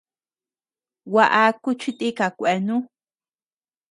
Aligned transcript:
Gua 1.11 1.25
aku 1.45 1.69
chi 1.79 1.91
tika 1.99 2.27
kuenu. 2.37 2.75